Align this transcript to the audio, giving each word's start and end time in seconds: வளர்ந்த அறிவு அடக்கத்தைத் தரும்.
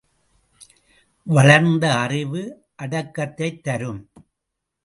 வளர்ந்த 1.23 1.93
அறிவு 1.93 2.65
அடக்கத்தைத் 2.83 3.61
தரும். 3.61 4.09